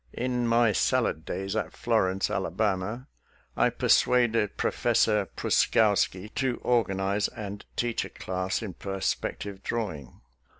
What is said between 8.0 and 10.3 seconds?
a class in perspective drawing.